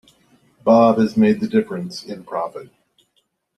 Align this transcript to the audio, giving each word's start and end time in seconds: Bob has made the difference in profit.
Bob 0.63 0.97
has 0.97 1.15
made 1.15 1.39
the 1.39 1.47
difference 1.47 2.03
in 2.03 2.23
profit. 2.23 2.71